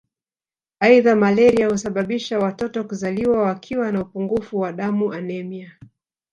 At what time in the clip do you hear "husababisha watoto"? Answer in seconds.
1.69-2.83